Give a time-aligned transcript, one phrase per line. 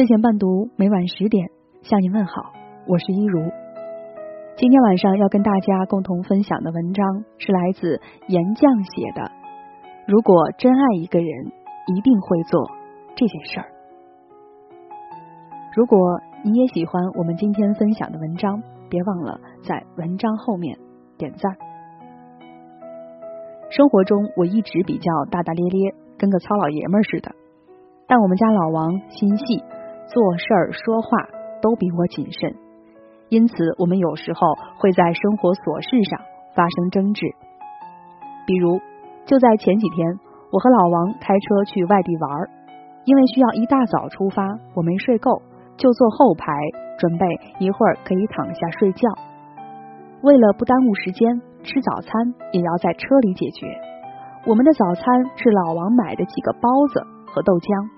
[0.00, 1.50] 睡前伴读，每晚十点
[1.82, 2.54] 向您问好，
[2.86, 3.38] 我是一如。
[4.56, 9.30] 今天晚上要跟大家共同分享的文章是来自岩酱写的。
[10.06, 11.52] 如果真爱一个人，
[11.94, 12.70] 一定会做
[13.14, 13.66] 这件事儿。
[15.76, 15.98] 如果
[16.44, 20.78] 你也喜欢我们今天分享的文章，别忘了在文章后面
[21.18, 21.54] 点赞。
[23.68, 27.32] 生活中我一直比较大大咧咧，跟个糙老爷们似的，
[28.06, 29.62] 但我们家老王心细。
[30.10, 31.08] 做事儿说话
[31.62, 32.56] 都比我谨慎，
[33.28, 34.40] 因此我们有时候
[34.76, 36.18] 会在生活琐事上
[36.54, 37.26] 发生争执。
[38.44, 38.80] 比如，
[39.24, 40.02] 就在前几天，
[40.50, 42.26] 我和老王开车去外地玩，
[43.06, 44.42] 因为需要一大早出发，
[44.74, 45.42] 我没睡够，
[45.76, 46.50] 就坐后排，
[46.98, 47.24] 准备
[47.62, 49.06] 一会儿可以躺下睡觉。
[50.22, 52.10] 为了不耽误时间，吃早餐
[52.50, 53.70] 也要在车里解决。
[54.44, 55.04] 我们的早餐
[55.36, 56.98] 是老王买的几个包子
[57.30, 57.88] 和豆浆，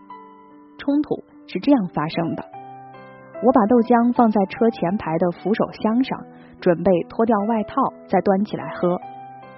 [0.76, 1.16] 冲突。
[1.46, 2.44] 是这样发生的：
[3.42, 6.18] 我把豆浆放在车前排的扶手箱上，
[6.60, 7.74] 准备脱掉外套
[8.06, 9.00] 再端起来喝。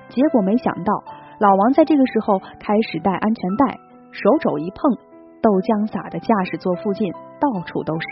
[0.09, 0.92] 结果没想到，
[1.39, 3.78] 老王在这个时候开始戴安全带，
[4.12, 4.97] 手肘一碰，
[5.42, 8.06] 豆浆洒的驾驶座附近到处都是。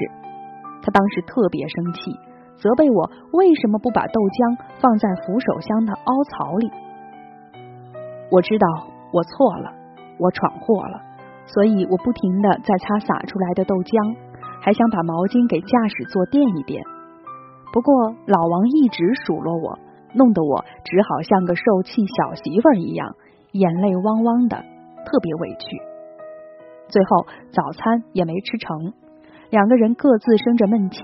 [0.83, 2.13] 他当时特别生气，
[2.57, 6.71] 责备我为什么不把豆浆放在扶手箱的凹槽里。
[8.31, 8.67] 我知道
[9.13, 9.73] 我错了，
[10.19, 11.12] 我闯祸了。
[11.53, 14.17] 所以我不停的在擦洒出来的豆浆，
[14.61, 16.83] 还想把毛巾给驾驶座垫一垫。
[17.73, 17.93] 不过
[18.25, 19.79] 老王一直数落我，
[20.15, 23.17] 弄得我只好像个受气小媳妇儿一样，
[23.53, 24.57] 眼泪汪汪的，
[25.05, 25.77] 特别委屈。
[26.89, 28.93] 最后早餐也没吃成，
[29.51, 31.01] 两个人各自生着闷气，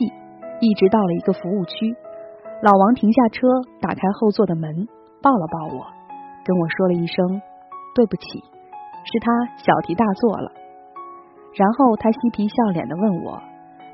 [0.60, 1.96] 一直到了一个服务区，
[2.62, 3.48] 老王停下车，
[3.80, 4.88] 打开后座的门，
[5.20, 5.84] 抱了抱我，
[6.44, 7.40] 跟我说了一声
[7.94, 8.44] 对不起。
[9.10, 10.52] 是他小题大做了，
[11.56, 13.40] 然后他嬉皮笑脸的问我，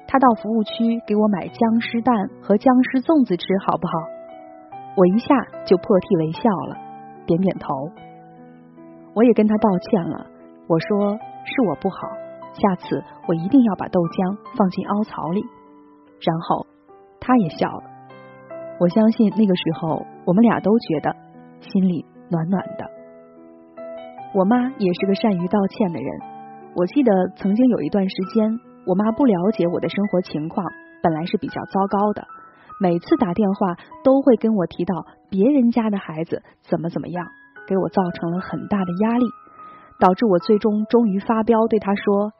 [0.08, 0.72] 他到服务区
[1.06, 2.12] 给我买僵尸蛋
[2.42, 3.92] 和僵尸粽子吃好不好？
[4.96, 5.34] 我一下
[5.64, 6.76] 就破涕为笑了，
[7.26, 7.66] 点点头。
[9.14, 10.26] 我也跟他道歉了，
[10.66, 11.98] 我说是我不好，
[12.52, 15.42] 下次我一定要把豆浆放进凹槽里。
[16.18, 16.66] 然后
[17.20, 17.84] 他也笑了，
[18.80, 21.14] 我相信那个时候我们俩都觉得
[21.60, 22.93] 心里暖暖的。
[24.34, 26.10] 我妈也是个善于道歉的人。
[26.74, 30.66] 我记得曾经有一段时间，我妈不了解我的生活情况，
[31.00, 32.26] 本来是比较糟糕的。
[32.80, 37.24] 每次打电话都会跟我提到别人家的孩子怎么怎么样，
[37.68, 39.24] 给我造成了很大的压力，
[40.00, 42.32] 导致我最终终于发飙，对她说：“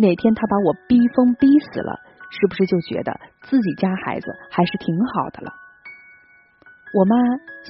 [0.00, 2.00] 哪天他把我逼疯逼死了，
[2.30, 3.12] 是不是就觉得
[3.42, 5.52] 自己家孩子还是挺好的了？”
[6.96, 7.16] 我妈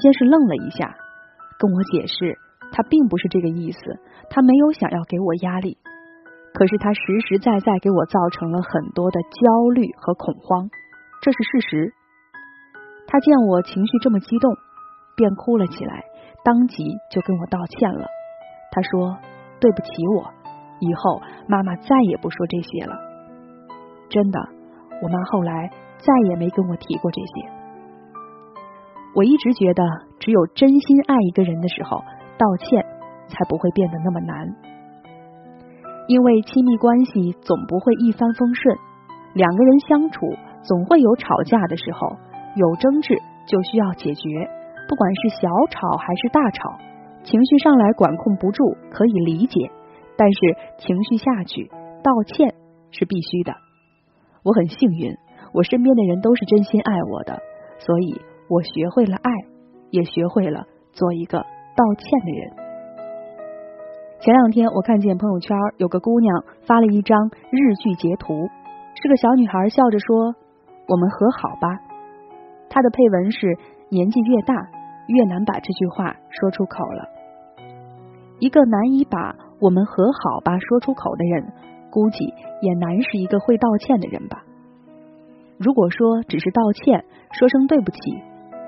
[0.00, 0.94] 先是愣了一下，
[1.58, 2.38] 跟我解释。
[2.70, 3.78] 他并不是这个意思，
[4.30, 5.78] 他没有想要给我压力，
[6.54, 10.68] 可是他实实在在给我造成了很多的焦虑和恐慌，
[11.22, 11.94] 这是事实。
[13.06, 14.54] 他见我情绪这么激动，
[15.16, 16.04] 便哭了起来，
[16.44, 18.06] 当即就跟我道歉了。
[18.70, 19.16] 他说
[19.60, 20.30] ：“对不起我，
[20.80, 22.94] 以后妈妈再也不说这些了。”
[24.10, 24.38] 真的，
[25.02, 27.50] 我妈后来再也没跟我提过这些。
[29.14, 29.82] 我一直觉得，
[30.20, 32.04] 只有真心爱一个人的时候。
[32.38, 32.86] 道歉
[33.26, 34.54] 才不会变得那么难，
[36.06, 38.78] 因为亲密关系总不会一帆风顺，
[39.34, 40.20] 两个人相处
[40.62, 42.16] 总会有吵架的时候，
[42.54, 44.48] 有争执就需要解决，
[44.88, 46.78] 不管是小吵还是大吵，
[47.24, 49.70] 情绪上来管控不住可以理解，
[50.16, 50.38] 但是
[50.78, 51.68] 情绪下去，
[52.02, 52.54] 道歉
[52.90, 53.52] 是必须的。
[54.44, 55.14] 我很幸运，
[55.52, 57.42] 我身边的人都是真心爱我的，
[57.78, 59.30] 所以我学会了爱，
[59.90, 61.44] 也学会了做一个。
[61.78, 62.50] 道歉的人。
[64.18, 68.34] 前两天我看见朋友圈有个姑娘发了一张日剧截图，
[69.00, 70.34] 是个小女孩笑着说
[70.90, 71.78] ：“我们和好吧。”
[72.68, 73.56] 她的配文是
[73.90, 74.54] ：“年纪越大，
[75.06, 77.06] 越难把这句话说出口了。”
[78.42, 81.52] 一个难以把“我们和好吧”说出口的人，
[81.90, 84.42] 估计也难是一个会道歉的人吧。
[85.58, 87.98] 如果说只是道歉，说声对不起，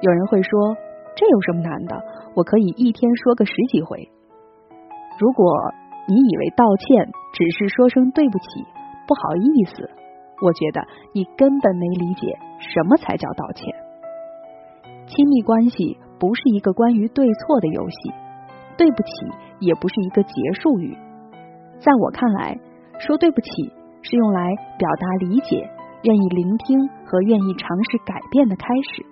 [0.00, 0.76] 有人会说
[1.16, 2.00] 这有什么难的？
[2.34, 4.08] 我可以一天说个十几回。
[5.18, 5.52] 如果
[6.08, 8.44] 你以为道歉只是说声对不起、
[9.06, 9.90] 不好意思，
[10.42, 10.80] 我觉得
[11.12, 13.66] 你根本没理解什么才叫道歉。
[15.06, 18.12] 亲密关系不是一个关于对错的游戏，
[18.78, 19.10] 对不起
[19.58, 20.96] 也不是一个结束语。
[21.80, 22.58] 在我看来，
[22.98, 23.50] 说对不起
[24.02, 25.68] 是用来表达理解、
[26.02, 29.04] 愿意聆听和愿意尝试改变的开始。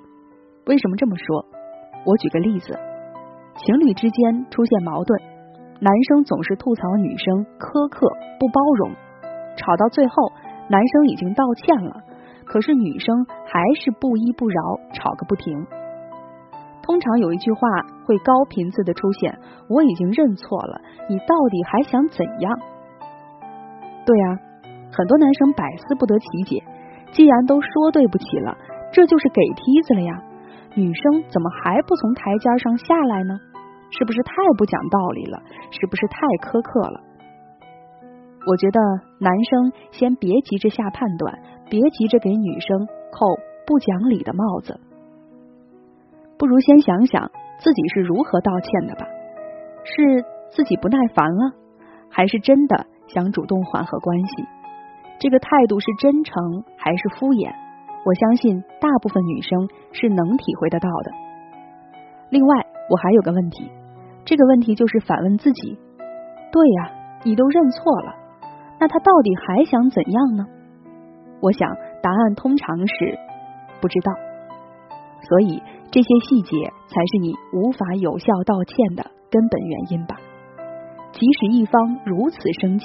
[0.66, 1.44] 为什么这么说？
[2.06, 2.78] 我举个例子。
[3.58, 5.20] 情侣之间出现矛盾，
[5.80, 8.06] 男生总是吐槽女生苛刻
[8.38, 8.90] 不包容，
[9.56, 10.30] 吵到最后，
[10.70, 12.02] 男生已经道歉了，
[12.46, 14.62] 可是女生还是不依不饶，
[14.94, 15.66] 吵个不停。
[16.82, 17.60] 通常有一句话
[18.06, 19.36] 会高频次的出现
[19.68, 20.80] ：“我已经认错了，
[21.10, 22.58] 你到底还想怎样？”
[24.06, 24.38] 对啊，
[24.94, 26.62] 很多男生百思不得其解。
[27.10, 28.56] 既然都说对不起了，
[28.92, 30.22] 这就是给梯子了呀。
[30.74, 33.34] 女生怎么还不从台阶上下来呢？
[33.90, 35.42] 是不是太不讲道理了？
[35.70, 37.00] 是不是太苛刻了？
[38.46, 38.80] 我觉得
[39.18, 41.38] 男生先别急着下判断，
[41.68, 43.26] 别急着给女生扣
[43.66, 44.80] 不讲理的帽子，
[46.38, 49.06] 不如先想想自己是如何道歉的吧。
[49.84, 51.52] 是自己不耐烦了，
[52.10, 54.44] 还是真的想主动缓和关系？
[55.18, 57.52] 这个态度是真诚还是敷衍？
[58.04, 61.10] 我相信大部分女生是能体会得到的。
[62.30, 63.70] 另外，我还有个问题，
[64.28, 65.78] 这个问题就是反问自己：
[66.52, 66.92] 对呀，
[67.24, 68.14] 你都认错了，
[68.78, 70.44] 那他到底还想怎样呢？
[71.40, 71.66] 我想
[72.02, 73.18] 答案通常是
[73.80, 74.12] 不知道。
[75.22, 80.16] 所以这些细节才是你无法有效道歉的根本原因吧。
[81.12, 82.84] 即使一方如此生气。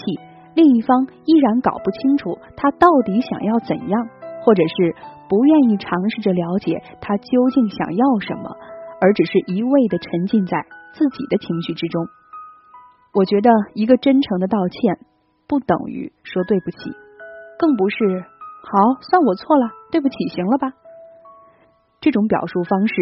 [0.55, 4.07] 另一方依然搞不清楚他到底想要怎样，
[4.45, 4.95] 或者是
[5.27, 8.55] 不愿意尝试着了解他究竟想要什么，
[9.01, 10.55] 而只是一味的沉浸在
[10.93, 12.07] 自己的情绪之中。
[13.13, 15.05] 我觉得一个真诚的道歉
[15.47, 16.77] 不等于说对不起，
[17.59, 18.25] 更不是
[18.63, 20.73] 好算我错了，对不起，行了吧？
[22.01, 22.93] 这种表述方式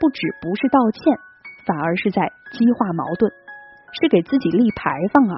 [0.00, 1.18] 不止不是道歉，
[1.66, 3.30] 反而是在激化矛盾，
[4.00, 5.36] 是给自己立牌坊啊！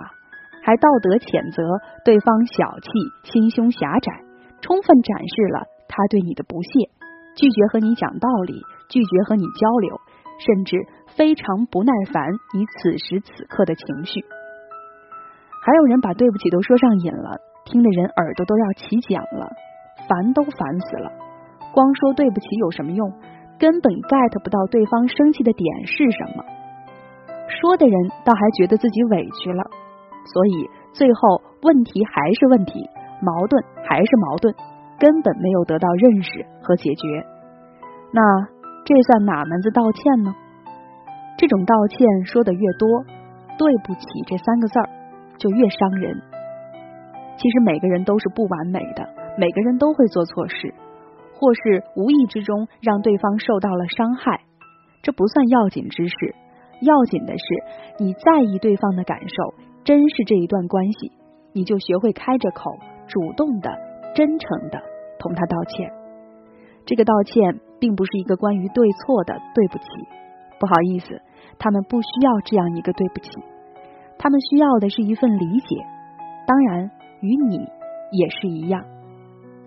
[0.62, 1.62] 还道德谴责
[2.05, 2.89] 对方小气、
[3.33, 4.12] 心胸狭窄，
[4.61, 6.71] 充分展示了他对你的不屑，
[7.35, 10.01] 拒绝和你讲道理，拒绝和你交流，
[10.41, 10.77] 甚至
[11.17, 12.25] 非常不耐烦
[12.57, 14.25] 你此时此刻的情绪。
[15.63, 19.53] 还有人把对不起都说上瘾了，听的人耳朵都要起茧了，
[20.09, 21.13] 烦都烦死了。
[21.73, 23.13] 光说对不起有什么用？
[23.59, 26.43] 根本 get 不到对方生气的点是什么。
[27.61, 27.95] 说的人
[28.25, 29.63] 倒还觉得自己委屈了。
[30.25, 32.89] 所以最后问题还是问题，
[33.21, 34.55] 矛盾还是矛盾，
[34.99, 37.07] 根本没有得到认识和解决。
[38.13, 38.21] 那
[38.85, 40.35] 这算哪门子道歉呢？
[41.38, 43.05] 这种道歉说的越多，
[43.56, 44.88] 对不起这三个字儿
[45.38, 46.21] 就越伤人。
[47.38, 50.75] 其实每个人都是不完美的，每个人都会做错事，
[51.35, 54.41] 或是无意之中让对方受到了伤害，
[55.03, 56.35] 这不算要紧之事。
[56.83, 57.44] 要紧的是
[57.99, 59.55] 你在意对方的感受。
[59.83, 61.11] 珍视这一段关系，
[61.55, 62.79] 你就学会开着口，
[63.09, 63.71] 主动的、
[64.15, 64.79] 真诚的
[65.19, 65.91] 同他道歉。
[66.85, 69.85] 这个道歉并不是一个关于对错的对不起，
[70.61, 71.21] 不好意思，
[71.59, 73.31] 他们不需要这样一个对不起，
[74.19, 75.77] 他们需要的是一份理解，
[76.47, 76.91] 当然
[77.21, 77.56] 与你
[78.12, 78.85] 也是一样。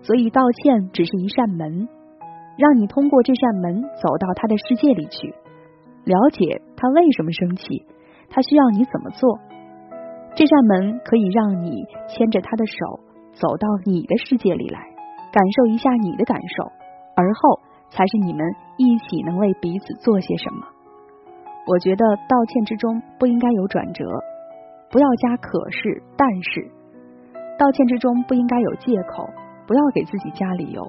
[0.02, 1.88] 所以道歉只是一扇门，
[2.56, 5.34] 让你通过这扇门走到他的世界里去，
[6.04, 7.84] 了解他为什么生气，
[8.28, 9.40] 他需要你怎么做。
[10.36, 13.00] 这扇门可以让你牵着他的手
[13.32, 14.80] 走到你的世界里来，
[15.32, 16.64] 感受一下你的感受，
[17.16, 17.60] 而后
[17.90, 18.44] 才是你们
[18.76, 20.66] 一起能为彼此做些什么。
[21.66, 24.04] 我觉得道歉之中不应该有转折，
[24.90, 26.62] 不要加可是、但是；
[27.58, 29.28] 道歉之中不应该有借口，
[29.66, 30.82] 不要给自己加理由。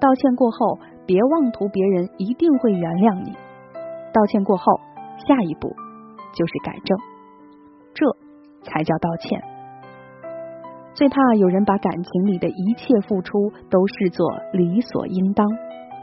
[0.00, 3.32] 道歉过后，别妄图别人一定会原谅你。
[4.12, 4.64] 道歉过后，
[5.28, 5.68] 下一步
[6.34, 6.98] 就是改正。
[7.94, 8.04] 这。
[8.66, 9.38] 才叫道歉。
[10.94, 15.46] 最怕有人把感情里的一切付出都视作理所应当，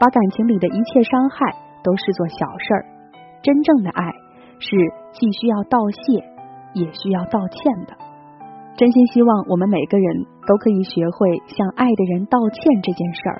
[0.02, 1.54] 把感情里的一切伤害
[1.84, 2.82] 都视作小事儿。
[3.40, 4.10] 真正的爱
[4.58, 4.74] 是
[5.14, 6.18] 既需要道谢，
[6.74, 7.94] 也需要道歉的。
[8.74, 13.38] 真心希望我们每个人都可以学会向爱的人道歉这件事儿，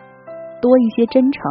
[0.62, 1.42] 多一些真诚，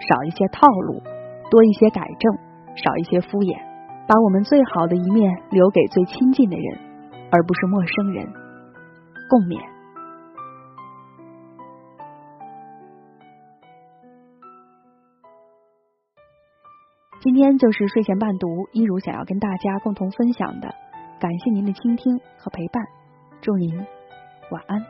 [0.00, 1.04] 少一些套路；
[1.50, 2.32] 多一些改正，
[2.80, 3.60] 少一些敷衍。
[4.08, 6.78] 把我们最好的一面留给最亲近的人。
[7.28, 8.24] 而不是陌生人，
[9.28, 9.75] 共勉。
[17.20, 20.68] 今天就是睡前伴读，一如想要跟大家共同分享的，
[21.18, 22.84] 感谢您的倾听和陪伴，
[23.40, 23.74] 祝您
[24.50, 24.80] 晚安。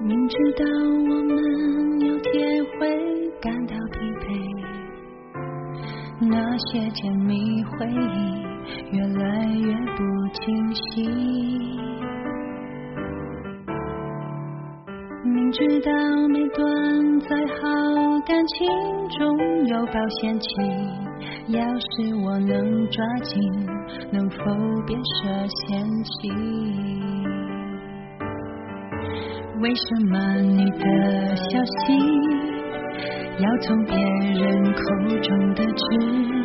[0.00, 4.26] 明知道我们有天会感到疲惫，
[6.20, 8.51] 那些甜蜜回忆
[8.92, 10.02] 越来越不
[10.32, 10.82] 清晰。
[15.24, 15.90] 明知道
[16.28, 17.60] 每段再好
[18.26, 18.66] 感情
[19.18, 20.46] 中有保鲜期，
[21.48, 23.40] 要是我能抓紧，
[24.12, 24.36] 能否
[24.86, 26.28] 别设限期？
[29.60, 31.76] 为什么你的消息
[33.38, 34.80] 要从别人口
[35.22, 36.41] 中得知？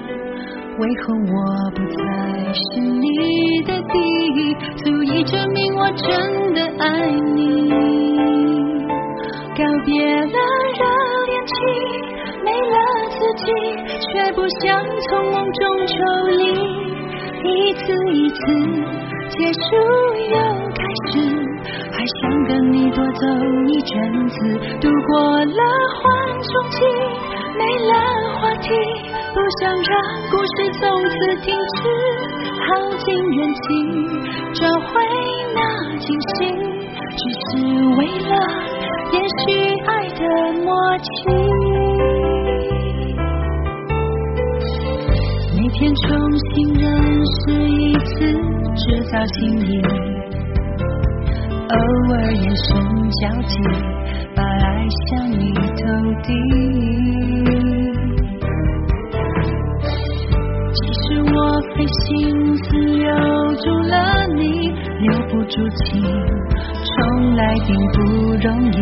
[0.77, 4.53] 为何我不再是你的第一？
[4.83, 7.71] 足以证明我真的爱你。
[9.57, 10.37] 告别了
[10.77, 10.81] 热
[11.25, 11.55] 恋期，
[12.45, 12.77] 没了
[13.09, 13.45] 自己，
[14.05, 14.65] 却不想
[15.09, 15.95] 从梦中抽
[16.37, 16.43] 离。
[17.43, 17.81] 一次
[18.13, 18.35] 一次
[19.29, 19.65] 结束
[20.29, 20.37] 又
[20.75, 20.79] 开
[21.11, 21.17] 始，
[21.91, 23.25] 还想跟你多走
[23.67, 24.35] 一阵子。
[24.79, 25.61] 度过了
[26.03, 26.05] 缓
[26.43, 26.75] 冲期，
[27.57, 27.93] 没了
[28.39, 28.69] 话题。
[29.37, 29.93] 不想让
[30.31, 30.81] 故事从
[31.13, 31.13] 此
[31.45, 31.79] 停止，
[32.65, 32.67] 耗
[32.97, 33.61] 尽元气
[34.55, 34.89] 找回
[35.53, 35.59] 那
[35.99, 36.35] 惊喜，
[37.15, 37.45] 只是
[37.97, 38.31] 为了
[39.13, 39.45] 延续
[39.85, 40.21] 爱的
[40.63, 41.07] 默契。
[45.55, 46.05] 每天重
[46.49, 46.83] 新认
[47.29, 47.37] 识
[47.69, 48.15] 一次，
[48.75, 49.69] 制造心意，
[51.69, 51.75] 偶
[52.15, 52.65] 尔眼神
[53.21, 53.53] 交集，
[54.35, 54.65] 把爱
[55.11, 55.85] 向你投
[56.23, 56.27] 递。
[61.87, 63.05] 心思留
[63.55, 64.41] 住了你，
[65.01, 66.01] 留不住情，
[66.83, 67.97] 从来并不
[68.41, 68.75] 容易。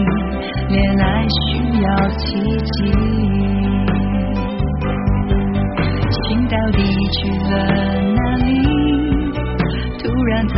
[0.67, 1.45] 恋爱需
[1.81, 2.25] 要奇
[2.57, 2.75] 迹，
[6.11, 6.77] 心到底
[7.11, 7.17] 去
[7.51, 7.53] 了
[8.13, 8.47] 哪里？
[9.99, 10.55] 突然在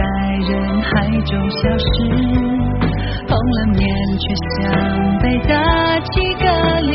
[0.47, 0.87] 人海
[1.25, 1.85] 中消失，
[3.27, 3.77] 红了面
[4.19, 4.25] 却
[4.55, 4.57] 像
[5.19, 6.45] 被大气隔
[6.81, 6.93] 离，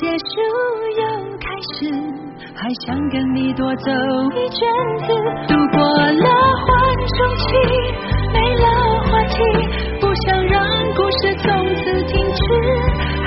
[0.00, 0.40] 结束
[0.96, 1.02] 又
[1.36, 1.44] 开
[1.76, 1.92] 始。
[2.54, 3.92] 还想跟你多走
[4.34, 4.58] 一阵
[5.04, 5.06] 子，
[5.46, 6.26] 度过了
[6.56, 6.66] 缓
[7.06, 7.44] 冲期，
[8.32, 8.64] 没了
[9.04, 9.36] 话题，
[10.00, 10.56] 不想让
[10.94, 11.44] 故事从
[11.76, 12.40] 此停止，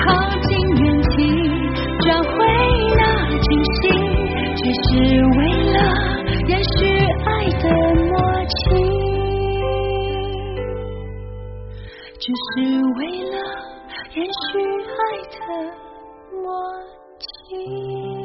[0.04, 0.06] 耗
[0.42, 0.50] 尽
[0.84, 1.14] 元气
[2.00, 2.34] 找回
[2.96, 3.00] 那
[3.38, 3.82] 惊喜，
[4.56, 4.98] 只是
[5.38, 5.40] 为
[5.70, 5.78] 了
[6.48, 6.74] 延续
[7.24, 7.30] 爱
[7.62, 7.64] 的
[8.02, 8.10] 默
[8.48, 8.58] 契，
[12.18, 12.52] 只是
[12.98, 13.00] 为
[13.30, 13.34] 了
[14.14, 14.58] 延续
[14.90, 15.00] 爱
[15.30, 15.38] 的
[16.42, 16.74] 默
[17.20, 18.23] 契